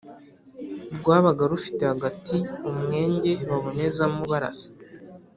rwabaga 0.97 1.43
rufite 1.51 1.83
hagati 1.91 2.35
umwenge 2.69 3.31
babonezamo 3.49 4.21
barasa. 4.31 4.69